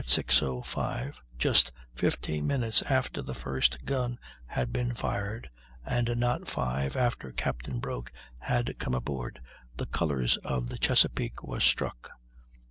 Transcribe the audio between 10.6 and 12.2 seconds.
the Chesapeake were struck.